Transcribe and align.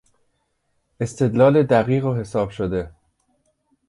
استدلال 0.99 1.63
دقیق 1.63 2.05
و 2.05 2.15
حساب 2.15 2.49
شده 2.49 2.91